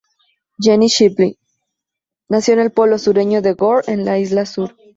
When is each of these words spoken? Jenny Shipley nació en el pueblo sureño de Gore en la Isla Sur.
Jenny 0.57 0.87
Shipley 0.87 1.37
nació 2.27 2.55
en 2.55 2.61
el 2.61 2.71
pueblo 2.71 2.97
sureño 2.97 3.43
de 3.43 3.53
Gore 3.53 3.83
en 3.93 4.03
la 4.03 4.17
Isla 4.17 4.47
Sur. 4.47 4.75